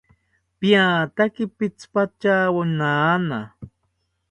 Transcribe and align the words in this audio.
Piataki 0.59 1.43
pitzipatawo 1.57 2.61
nana 2.79 3.39